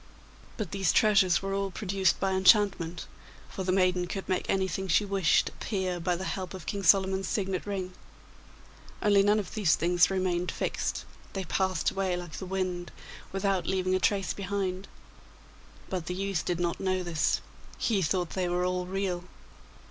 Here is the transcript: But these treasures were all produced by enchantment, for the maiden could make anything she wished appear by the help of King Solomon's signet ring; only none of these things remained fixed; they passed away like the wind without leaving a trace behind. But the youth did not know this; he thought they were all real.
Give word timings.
But 0.57 0.71
these 0.71 0.91
treasures 0.91 1.43
were 1.43 1.53
all 1.53 1.69
produced 1.69 2.19
by 2.19 2.31
enchantment, 2.31 3.05
for 3.49 3.63
the 3.63 3.71
maiden 3.71 4.07
could 4.07 4.27
make 4.27 4.49
anything 4.49 4.87
she 4.87 5.05
wished 5.05 5.49
appear 5.49 5.99
by 5.99 6.15
the 6.15 6.23
help 6.23 6.55
of 6.55 6.65
King 6.65 6.81
Solomon's 6.81 7.27
signet 7.27 7.67
ring; 7.67 7.93
only 9.03 9.21
none 9.21 9.37
of 9.37 9.53
these 9.53 9.75
things 9.75 10.09
remained 10.09 10.51
fixed; 10.51 11.05
they 11.33 11.43
passed 11.45 11.91
away 11.91 12.17
like 12.17 12.37
the 12.37 12.47
wind 12.47 12.91
without 13.31 13.67
leaving 13.67 13.93
a 13.93 13.99
trace 13.99 14.33
behind. 14.33 14.87
But 15.87 16.07
the 16.07 16.15
youth 16.15 16.45
did 16.45 16.59
not 16.59 16.79
know 16.79 17.03
this; 17.03 17.39
he 17.77 18.01
thought 18.01 18.31
they 18.31 18.49
were 18.49 18.65
all 18.65 18.87
real. 18.87 19.25